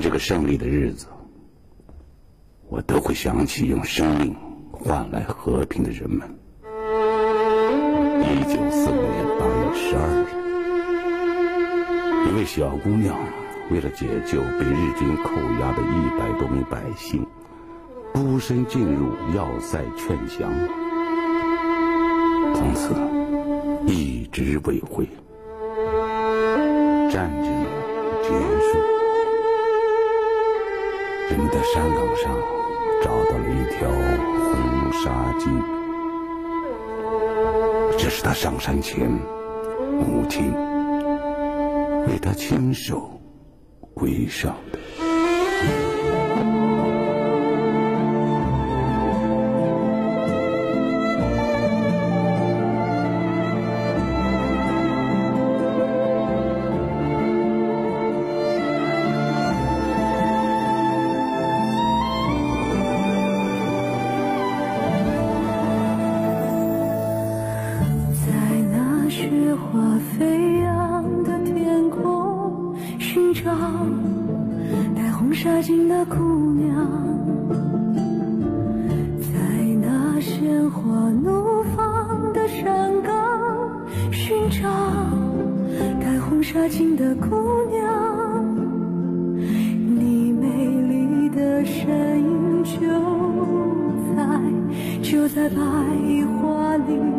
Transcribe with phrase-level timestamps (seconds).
[0.00, 1.06] 这个胜利的日子，
[2.68, 4.36] 我都会想起用生命
[4.70, 6.38] 换来和平的人们。
[8.22, 10.28] 一九四五年八月十二日，
[12.28, 13.16] 一位小姑娘
[13.70, 17.26] 为了解救被日军扣押的一百多名百姓，
[18.12, 20.52] 孤身进入要塞劝降，
[22.54, 22.94] 从此
[23.86, 25.08] 一直未归。
[27.10, 27.46] 战争
[28.22, 28.97] 结束。
[31.30, 32.34] 人们在山岗上
[33.02, 35.62] 找到了一条红纱巾，
[37.98, 40.54] 这是他上山前母亲
[42.06, 43.20] 为他亲手
[43.94, 44.77] 归上的。
[86.38, 88.54] 戴红纱巾的姑娘。
[89.36, 90.46] 你美
[90.82, 92.78] 丽的身影就
[94.14, 94.22] 在
[95.02, 95.56] 就在白
[96.40, 97.17] 桦林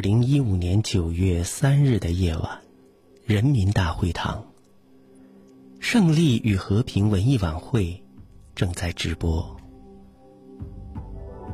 [0.00, 2.60] 二零一五年九月三日的夜晚，
[3.26, 4.46] 人民大会堂，
[5.78, 8.02] 胜利与和平文艺晚会
[8.54, 9.60] 正在直播。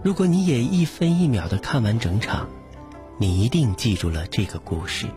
[0.05, 2.49] 如果你也一分一秒的看完整场，
[3.19, 5.09] 你一定记住了这个故事，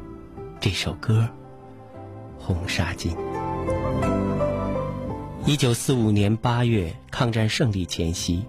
[0.60, 1.30] 这首歌
[2.44, 3.16] 《红纱巾》。
[5.46, 8.44] 一九四五年八月，抗战胜利前夕，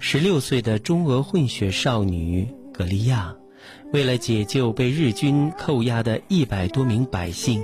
[0.00, 3.36] 十六岁的中俄混血少女格利亚，
[3.92, 7.62] 为了解救被日军扣押的一百多名百姓，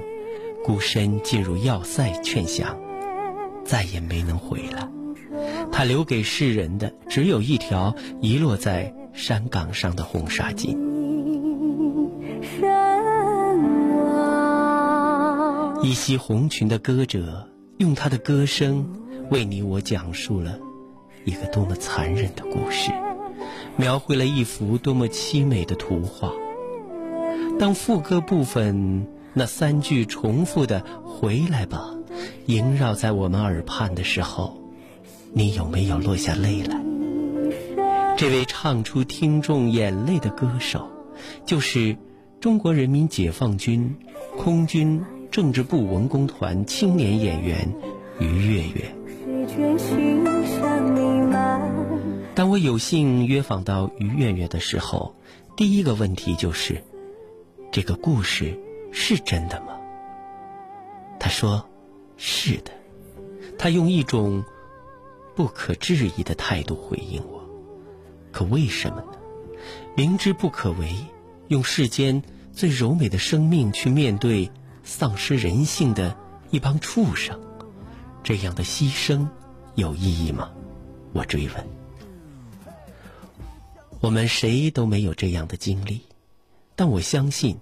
[0.65, 2.77] 孤身进入要塞劝降，
[3.65, 4.89] 再也没能回来。
[5.73, 10.77] 他留给世人的，只有一条遗落在山岗上的红纱巾。
[15.83, 17.49] 一袭红裙的歌者。
[17.79, 18.85] 用他的歌声
[19.31, 20.59] 为你我讲述了
[21.25, 22.91] 一个多么残忍的故事，
[23.79, 26.33] 描绘了一幅多么凄美的图画。
[27.59, 31.95] 当副歌部分那三句重复的“回来吧”
[32.47, 34.59] 萦绕在我们耳畔的时候，
[35.33, 36.79] 你有没有落下泪来？
[38.17, 40.89] 这位唱出听众眼泪的歌手，
[41.47, 41.97] 就是
[42.41, 43.97] 中国人民解放军
[44.37, 45.03] 空军。
[45.31, 47.71] 政治部文工团青年演员
[48.19, 50.28] 于月月。
[52.39, 55.17] 当我有幸约访到于月月的时候，
[55.57, 56.85] 第一个问题就是：
[57.73, 58.57] 这个故事
[58.93, 59.77] 是真的吗？
[61.19, 61.69] 他说
[62.17, 62.71] ：“是的。”
[63.59, 64.45] 他用一种
[65.35, 67.43] 不可置疑的态度回应我。
[68.31, 69.19] 可为什么呢？
[69.97, 70.95] 明知不可为，
[71.49, 74.49] 用世间最柔美的生命去面对。
[74.85, 76.17] 丧失人性的
[76.51, 77.41] 一帮畜生，
[78.23, 79.27] 这样的牺牲
[79.75, 80.51] 有意义吗？
[81.13, 81.88] 我追问。
[84.01, 86.03] 我们谁都没有这样的经历，
[86.77, 87.59] 但我相信，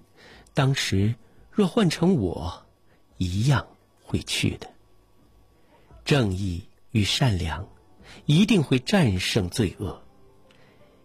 [0.53, 1.15] 当时
[1.51, 2.65] 若换成我，
[3.17, 3.67] 一样
[4.03, 4.69] 会去的。
[6.05, 7.67] 正义与善良
[8.25, 10.01] 一定会战胜罪恶。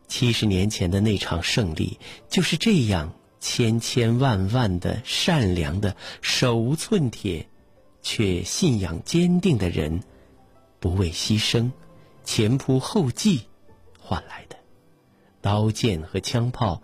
[0.09, 1.99] 七十年前的那场胜利
[2.29, 3.13] 就是这样。
[3.45, 7.49] 千千万万的善良的手无寸铁，
[8.01, 10.05] 却信仰坚定的人，
[10.79, 11.73] 不畏牺牲，
[12.23, 13.49] 前仆后继
[13.99, 14.57] 换来的。
[15.43, 16.83] 刀剑和枪炮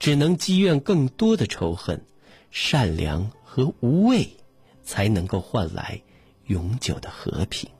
[0.00, 2.02] 只能积怨更多的仇恨，
[2.50, 4.30] 善良和无畏
[4.82, 6.00] 才能够换来
[6.46, 7.70] 永久的和平。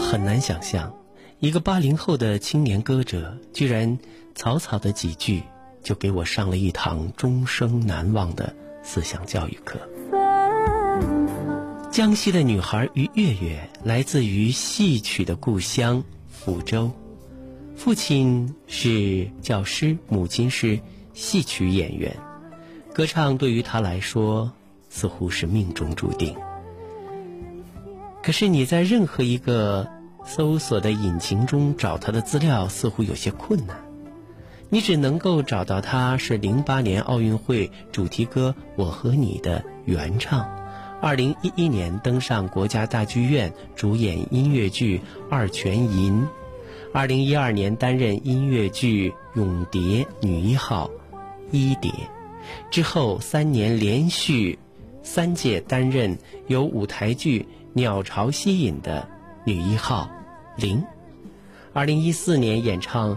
[0.00, 0.94] 很难想象，
[1.38, 3.98] 一个八零后的青年歌者，居然
[4.34, 5.42] 草草的几句
[5.82, 9.78] 就给我上了一堂终生难忘的思想教育课。
[11.90, 16.92] 江西的女孩于月月，来自于戏曲的故乡抚州，
[17.74, 20.78] 父亲是教师，母亲是
[21.14, 22.16] 戏曲演员，
[22.94, 24.52] 歌唱对于她来说
[24.88, 26.36] 似乎是命中注定。
[28.22, 29.88] 可是你在任何一个。
[30.22, 33.74] 搜索的引擎中找他的资料似乎有些困难，
[34.68, 40.46] 你只能够找到他是零八年奥运会主题歌《我和你》的原唱，
[41.00, 44.98] 二零一一年登上国家大剧院主演音乐剧
[45.30, 46.22] 《二泉吟》，
[46.92, 50.90] 二零一二年担任音乐剧《永蝶》女一号
[51.50, 51.90] 一蝶，
[52.70, 54.58] 之后三年连续
[55.02, 56.16] 三届担任
[56.48, 57.40] 由舞台剧
[57.72, 59.08] 《鸟巢》吸引的。
[59.42, 60.08] 女一号，
[60.56, 60.84] 零，
[61.72, 63.16] 二零一四年演唱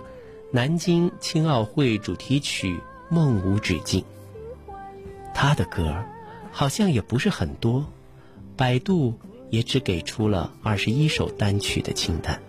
[0.51, 2.75] 南京青奥会主题曲
[3.09, 4.01] 《梦无止境》。
[5.33, 5.93] 她的歌
[6.53, 7.85] 好像也不是很多，
[8.55, 9.15] 百度
[9.49, 12.39] 也只给出了二十一首单曲的清单。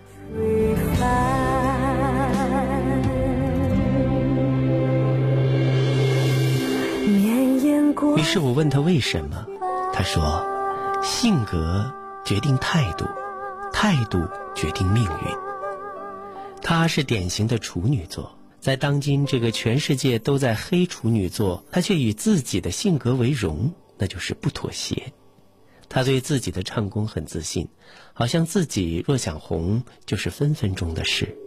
[8.15, 9.45] 于是我问他为什么，
[9.91, 10.45] 他说：
[11.03, 11.91] 性格
[12.23, 13.05] 决定态度。
[13.73, 15.37] 态度决定命运。
[16.61, 25.13] 她是典型的处女座，在当今这个全世界都在黑处女座，她却以自己的性格为荣，那就是不妥协。
[25.87, 27.67] 他对自己的唱功很自信，
[28.13, 31.37] 好像自己若想红，就是分分钟的事。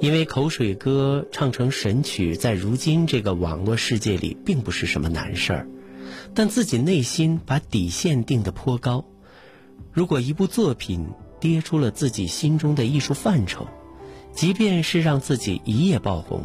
[0.00, 5.68] 因为口水歌唱成神曲，在如今这个网络世界里并不是什么难事儿，
[6.34, 9.06] 但自己内心把底线定得颇高。
[9.92, 11.08] 如果一部作品，
[11.40, 13.66] 跌出了自己心中的艺术范畴，
[14.32, 16.42] 即便是让自己一夜爆红，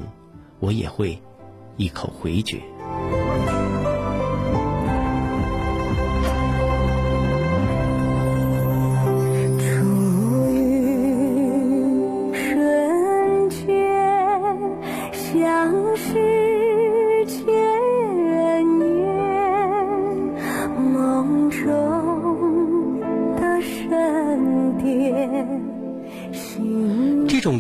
[0.60, 1.22] 我也会
[1.76, 2.62] 一口回绝。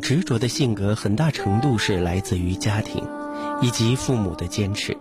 [0.09, 3.05] 执着的性格，很大程度是来自于家庭，
[3.61, 4.97] 以及父母的坚持。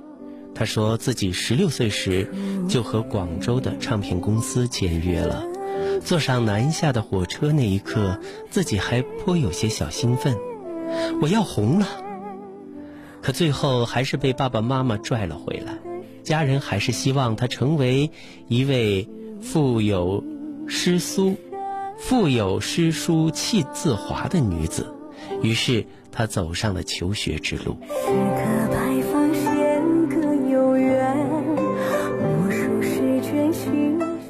[0.54, 2.30] 他说自己十六岁时
[2.68, 5.42] 就和广州的唱片公司签约了，
[6.04, 10.36] 坐上南下的火车那一刻，自己还颇有些小兴奋，
[11.22, 11.86] 我要红了。
[13.22, 15.78] 可最后还是被爸爸妈妈拽了回来，
[16.22, 18.10] 家人还是希望他成为
[18.46, 19.08] 一位
[19.40, 20.22] 富有
[20.66, 21.34] 诗书、
[21.96, 24.94] 富有诗书气自华的女子，
[25.42, 27.78] 于是他走上了求学之路。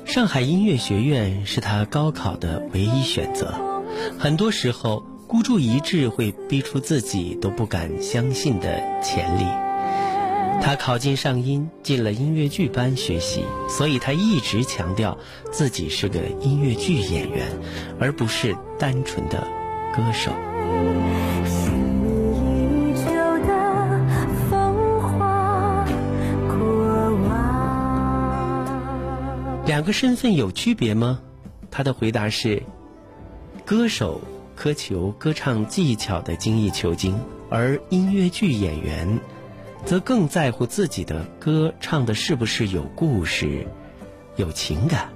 [0.04, 3.54] 上海音乐学院是他高考的唯一选择，
[4.18, 9.44] 很多时候孤注一掷会逼出自己都不敢相信的潜力。
[10.60, 15.16] 他考进上音，进了音乐剧班学习，所以他一直强调
[15.52, 17.46] 自己是个音乐剧演员，
[18.00, 19.46] 而不是单纯的
[19.94, 20.32] 歌手。
[29.66, 31.20] 两个身份有区别吗？
[31.70, 32.62] 他的回答是：
[33.66, 34.20] 歌手
[34.58, 39.20] 苛求歌唱技巧的精益求精，而音乐剧演员
[39.84, 43.66] 则更在乎自己的歌唱的是不是有故事、
[44.36, 45.10] 有情感。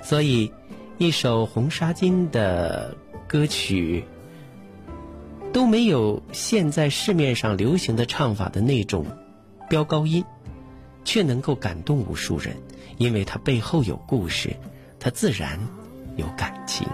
[0.00, 0.52] 所以，
[0.96, 2.96] 一首《红纱巾》的
[3.28, 4.04] 歌曲
[5.52, 9.04] 都没有现在市面上流行的唱法的那种
[9.68, 10.24] 飙高音，
[11.04, 12.56] 却能够感动无数人。
[12.96, 14.56] 因为它背后有故事，
[14.98, 15.60] 它自然
[16.16, 16.88] 有感情。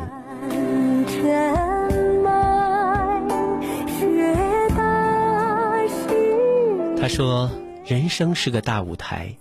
[7.00, 7.50] 他说
[7.86, 9.36] ：“人生是个大舞台，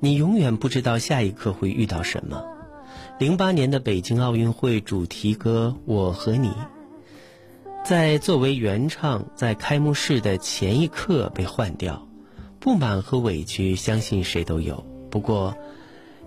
[0.00, 2.42] 你永远不知道下一刻会遇到什么。”
[3.18, 6.48] 零八年的北京奥运会主题歌《我和你》，
[7.84, 12.06] 在作为原唱，在开幕式的前一刻被换掉，
[12.60, 14.84] 不满和委屈，相信谁都有。
[15.10, 15.54] 不过。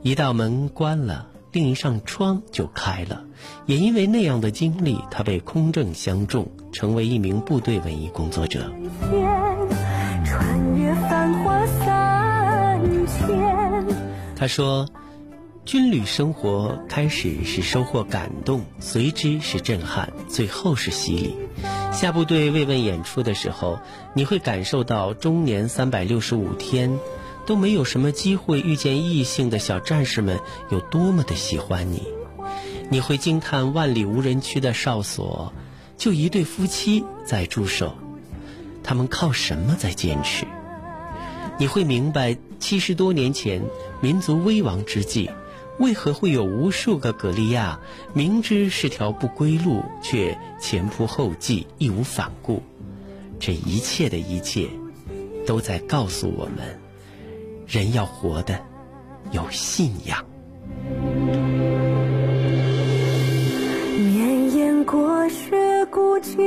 [0.03, 3.23] 一道门关了，另一扇窗就开了。
[3.65, 8.71] 也因为那样的经历，他被空政相中，成为一名部队文艺工作者。
[14.35, 14.87] 他说
[15.67, 21.35] ：“军旅生活开始是收获感动，随之是震撼，最后是洗礼。
[21.91, 23.77] 下部队慰问演出的时候，
[24.13, 26.97] 你会感受到中年三百六十五天。”
[27.45, 30.37] 都没有什么机会遇见异性的小战士们
[30.69, 32.03] 有多么的喜欢你，
[32.89, 35.53] 你会惊叹万里无人区的哨所，
[35.95, 37.95] 就一对夫妻在驻守，
[38.83, 40.45] 他们靠什么在坚持？
[41.57, 43.61] 你会明白七十多年前
[44.01, 45.31] 民族危亡之际，
[45.79, 47.79] 为何会有无数个格利亚
[48.13, 52.63] 明知是条不归路，却前仆后继，义无反顾。
[53.39, 54.67] 这一切的一切，
[55.45, 56.79] 都在告诉我们。
[57.67, 58.59] 人要活的
[59.31, 60.25] 有信仰。
[64.13, 66.37] 绵延过雪孤寂，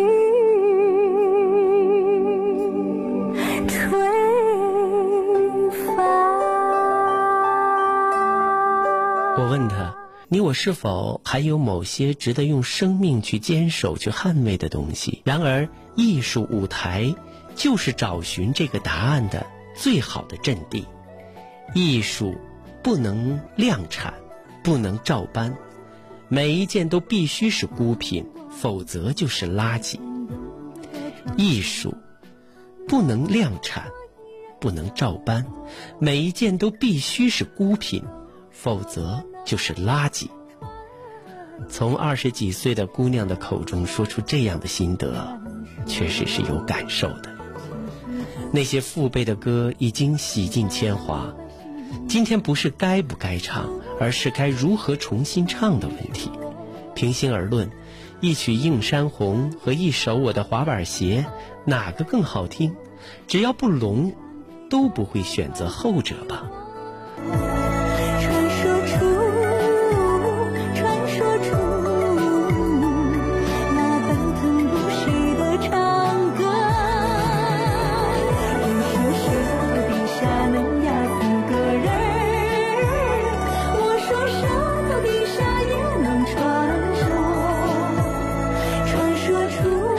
[9.40, 9.96] 我问他
[10.28, 15.66] ：“你我是否还有某些值得用生命去坚守、去捍卫的东西？”然而，
[15.96, 17.14] 艺术舞台
[17.54, 20.86] 就是找寻这个答案的最好的阵地。
[21.74, 22.36] 艺术
[22.82, 24.12] 不能量产，
[24.62, 25.56] 不能照搬，
[26.28, 29.98] 每一件都必须是孤品，否则就是垃圾。
[31.38, 31.94] 艺术
[32.86, 33.86] 不能量产，
[34.60, 35.46] 不能照搬，
[35.98, 38.04] 每一件都必须是孤品，
[38.62, 40.28] 否则就是垃圾。
[41.70, 45.40] 从二十几岁的姑娘的口中说出这样的心得，
[45.86, 47.30] 确实是有感受的。
[48.52, 51.32] 那些父辈的歌已经洗尽铅华。
[52.06, 56.30] 今天不是该不该唱，而是该如何重新唱的问题。
[56.94, 57.70] 平心而论，
[58.20, 61.24] 一曲《映山红》和一首《我的滑板鞋》，
[61.64, 62.74] 哪个更好听？
[63.26, 64.12] 只要不聋，
[64.68, 66.50] 都不会选择后者吧。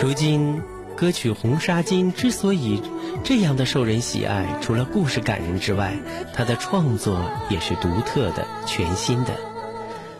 [0.01, 0.63] 如今
[0.97, 2.81] 歌曲《红纱巾》之所以
[3.23, 5.95] 这样的受人喜爱，除了故事感人之外，
[6.33, 9.35] 它的创作也是独特的、全新的。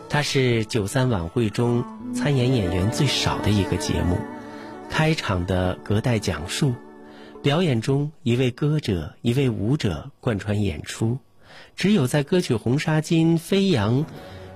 [0.08, 1.82] 它是九三晚会中
[2.14, 4.18] 参演演员最少的一个节目。
[4.88, 6.74] 开场的隔代讲述，
[7.42, 11.18] 表演中一位歌者、一位舞者贯穿演出，
[11.74, 14.04] 只有在歌曲《红纱巾飞扬》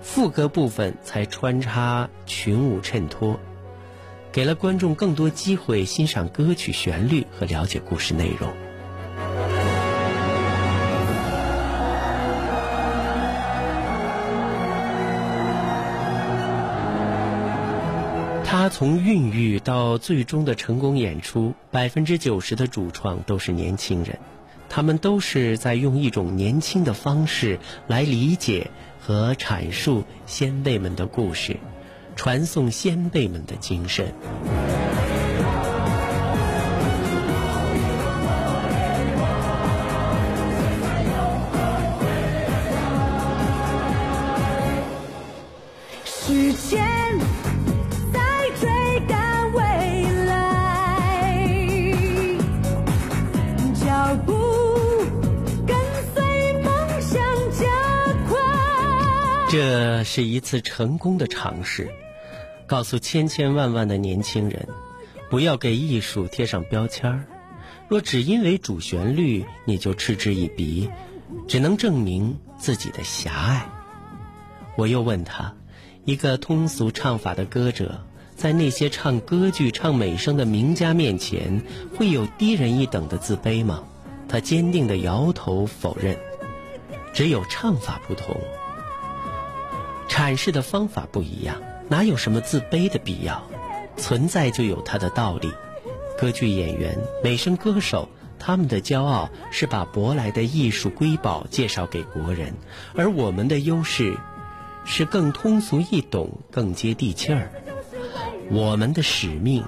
[0.00, 3.40] 副歌部分才穿插群舞衬托，
[4.36, 8.52] 给了观众更多机会欣赏歌曲旋律和了解故事内容。
[18.44, 24.18] 他从孕育到最终的成功演出，百分之九十的主创都是年轻人，
[24.68, 31.56] 他们都是在用一种年轻的方式来理解和阐述先辈们的故事，
[32.16, 34.12] 传颂先辈们的精神。
[60.06, 61.90] 是一次成功的尝试，
[62.66, 64.66] 告诉千千万万的年轻人，
[65.28, 67.24] 不要给艺术贴上标签儿。
[67.88, 70.88] 若只因为主旋律你就嗤之以鼻，
[71.46, 73.68] 只能证明自己的狭隘。
[74.76, 75.54] 我又问他，
[76.04, 78.00] 一个通俗唱法的歌者，
[78.34, 81.62] 在那些唱歌剧、唱美声的名家面前，
[81.96, 83.84] 会有低人一等的自卑吗？
[84.28, 86.16] 他坚定地摇头否认。
[87.12, 88.36] 只有唱法不同，
[90.16, 93.46] 阐释的方法不一样，哪有什么自卑的必要？
[93.98, 95.52] 存在就有它的道理。
[96.18, 102.54] 歌剧演员、美声歌手，他们的骄傲是把舶来的艺术瑰宝介绍给国人，
[102.94, 104.16] 而我们的优势
[104.86, 107.52] 是更通俗易懂、更接地气儿。
[108.50, 109.66] 我们的使命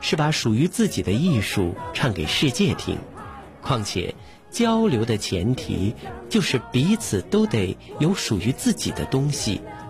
[0.00, 2.96] 是把属于自己的艺术唱给世界听。
[3.60, 4.14] 况且，
[4.50, 5.94] 交流的前提
[6.30, 9.60] 就是彼此都得有属于自己的东西，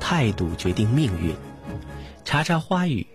[0.00, 1.36] 态度决定命运。”
[2.24, 3.06] 查查花语，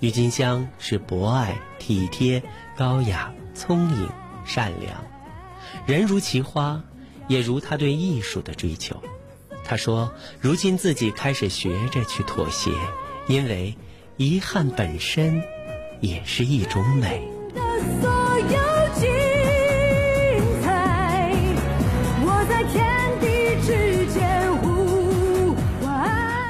[0.00, 2.42] 郁金香是博爱、体贴、
[2.76, 4.08] 高雅、聪颖、
[4.44, 5.04] 善良，
[5.86, 6.82] 人如其花，
[7.26, 9.02] 也如他对艺术的追求。
[9.64, 12.70] 他说：“如今自己开始学着去妥协，
[13.26, 13.76] 因为
[14.16, 15.42] 遗憾本身
[16.00, 17.22] 也是一种美。”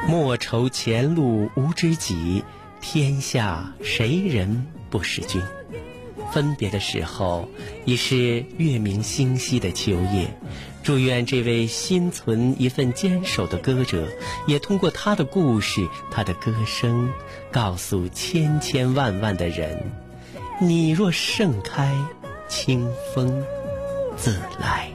[0.09, 2.43] 莫愁前路无知己，
[2.81, 5.43] 天下谁人不识君。
[6.33, 7.47] 分别的时候，
[7.85, 10.35] 已是月明星稀的秋夜。
[10.83, 14.09] 祝愿这位心存一份坚守的歌者，
[14.47, 17.13] 也通过他的故事、他的歌声，
[17.53, 19.93] 告诉千千万万的人：
[20.59, 21.95] 你若盛开，
[22.49, 23.45] 清风
[24.17, 24.89] 自来。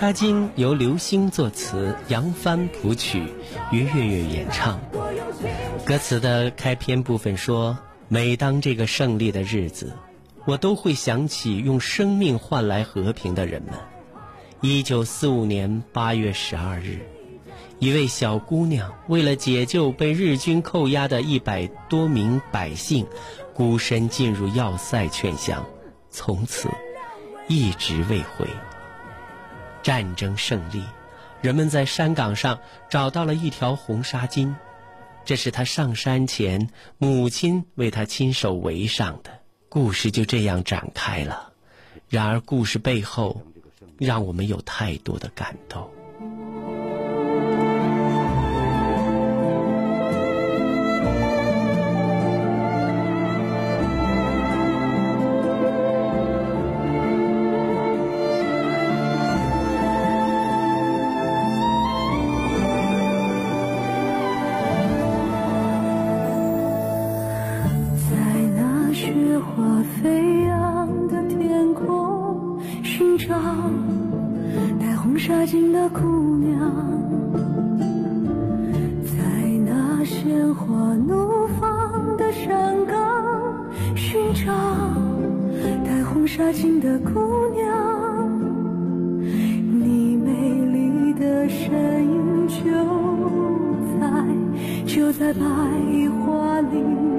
[0.00, 3.22] 红纱巾》由刘星作词，杨帆谱曲，
[3.70, 4.80] 于月月演唱。
[5.84, 7.76] 歌词的开篇部分说
[8.08, 9.92] ：“每当这个胜利的日子，
[10.46, 13.74] 我都会想起用生命换来和平的人们。”
[14.62, 17.00] 一九四五年八月十二日，
[17.78, 23.06] 一位小姑娘为了解救被日军扣押的一百多名百姓，
[23.52, 25.66] 孤身进入要塞劝降，
[26.08, 26.70] 从此
[27.48, 28.48] 一直未回。
[29.82, 30.84] 战争胜利，
[31.40, 34.54] 人们在山岗上找到了一条红纱巾，
[35.24, 39.30] 这是他上山前母亲为他亲手围上的。
[39.68, 41.52] 故事就这样展开了。
[42.08, 43.42] 然而，故事背后，
[43.98, 45.88] 让我们有太多的感动。
[92.62, 92.70] 就
[93.98, 95.40] 在就在百
[96.24, 97.09] 花林。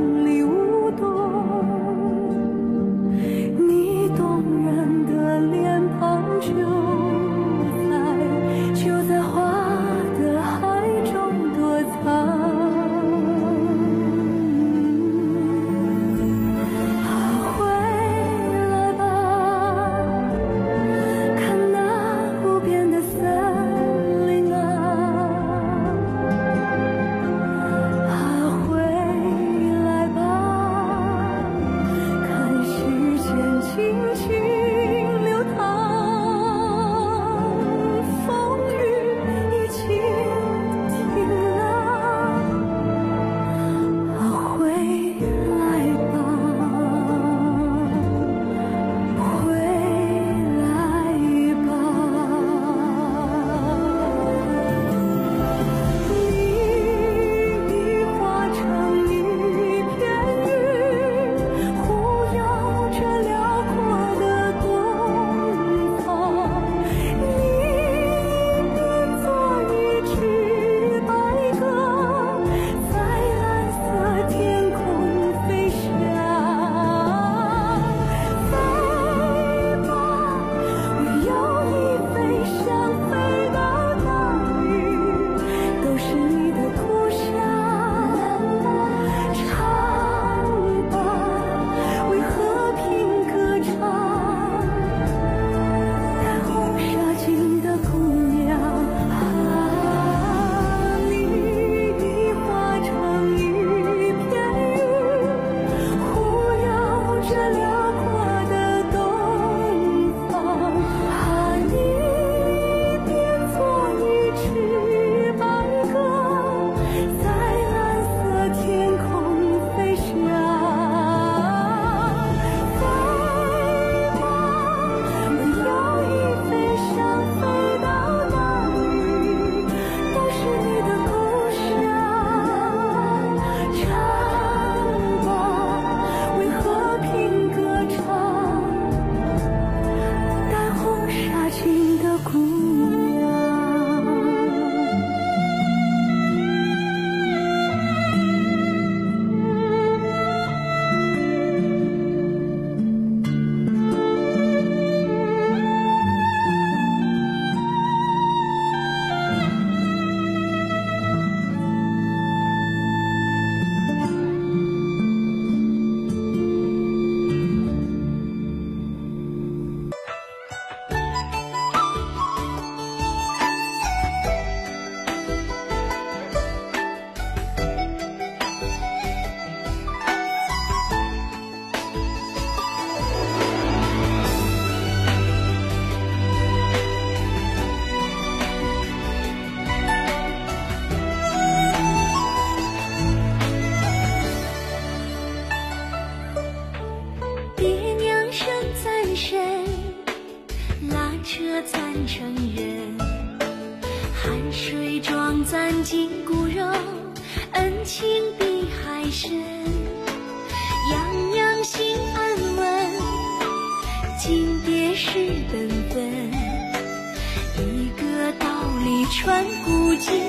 [217.62, 218.48] 一个道
[218.84, 220.22] 理，传古今。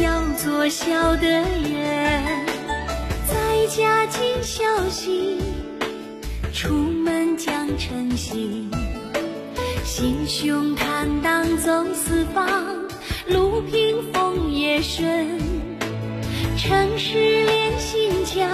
[0.00, 2.46] 要做孝德人，
[3.26, 5.40] 在家尽孝心，
[6.52, 8.70] 出门讲诚信。
[9.82, 12.46] 心胸坦荡走四方，
[13.26, 15.26] 路平风也顺，
[16.56, 18.46] 诚实连心交，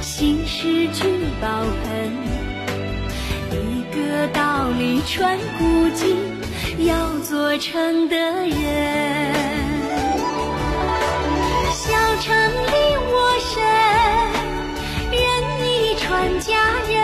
[0.00, 1.04] 心事聚
[1.40, 1.48] 宝
[1.84, 2.27] 盆。
[4.32, 6.16] 道理传古今
[6.86, 8.58] 要做诚的人。
[11.72, 12.72] 小城里
[13.10, 13.52] 我深
[15.12, 15.20] 认
[15.62, 16.54] 你传家
[16.88, 16.96] 人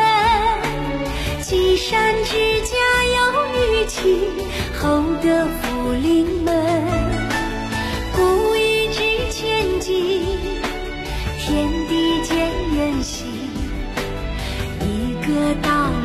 [1.43, 3.17] 积善之家有
[3.53, 4.03] 余庆
[4.79, 6.64] 厚德福临门。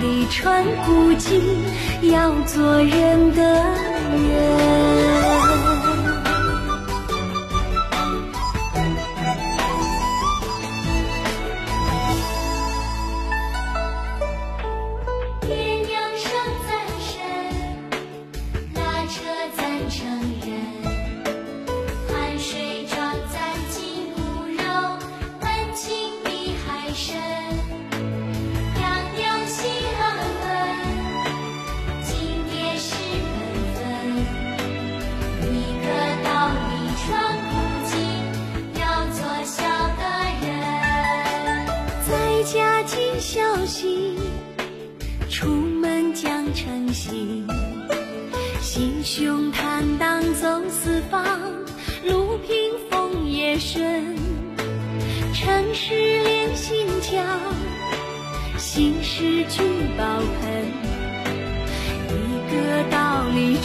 [0.10, 1.40] 一串古今
[2.12, 5.19] 要做人的人。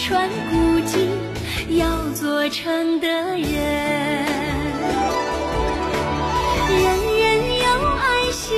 [0.06, 1.08] 穿古今，
[1.78, 3.48] 要做成的人。
[6.68, 6.84] 人
[7.18, 7.24] 人
[7.56, 8.52] 有爱心，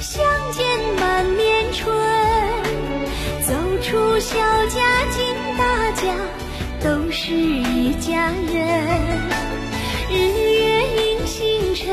[0.00, 0.64] 相见
[0.98, 1.94] 满面春。
[3.46, 5.18] 走出小家进
[5.58, 6.14] 大家，
[6.82, 8.88] 都是一家人。
[10.08, 11.86] 日月映星辰，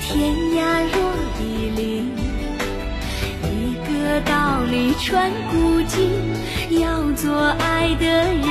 [0.00, 0.94] 天涯若
[1.36, 1.42] 比
[1.74, 2.14] 邻。
[3.42, 6.08] 一个道理传古今，
[6.70, 8.46] 要做爱的人。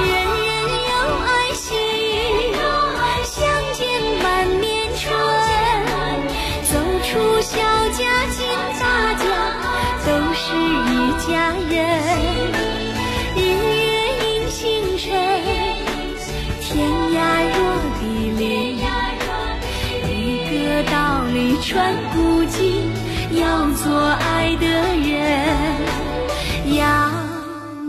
[0.00, 0.48] 人人
[0.88, 1.76] 有爱心，
[3.24, 3.36] 相
[3.74, 3.78] 见
[4.22, 4.24] 满
[4.60, 5.04] 面春。
[6.64, 6.72] 走
[7.04, 7.52] 出小
[7.90, 8.00] 家
[8.30, 8.48] 进
[8.80, 8.82] 大
[9.14, 9.22] 家，
[10.06, 10.90] 都是一
[11.28, 11.72] 家人。
[13.36, 13.38] 日
[13.82, 13.84] 月
[14.24, 14.62] 映星
[14.96, 15.04] 辰，
[16.62, 16.64] 天
[17.12, 17.16] 涯
[17.54, 17.60] 若
[18.00, 18.42] 比邻。
[20.08, 20.08] 一
[20.66, 20.94] 个道
[21.32, 22.90] 理传古今，
[23.32, 25.22] 要做爱的人，
[26.76, 27.10] 要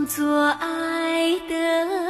[0.06, 2.05] 做爱的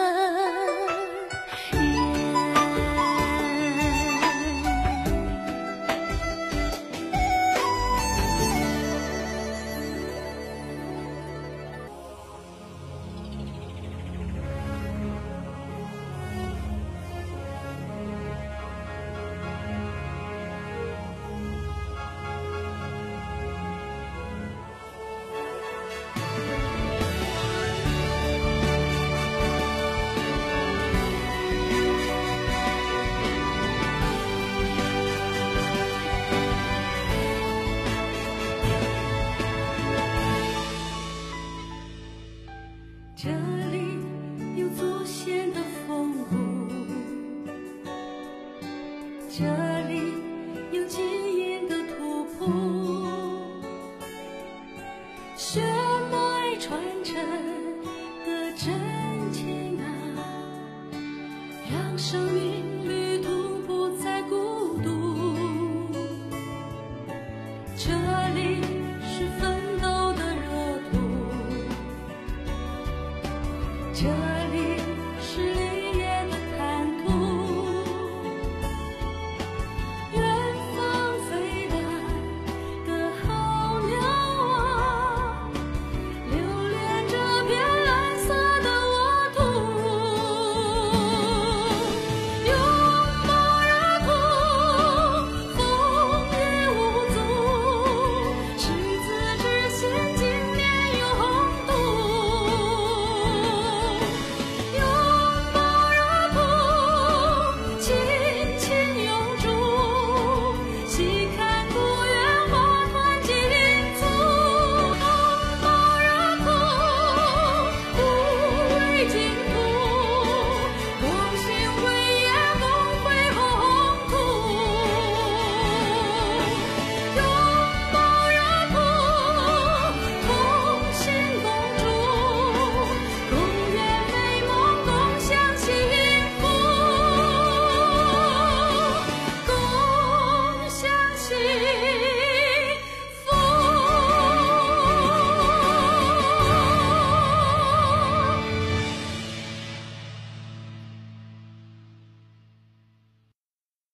[43.27, 43.56] 人。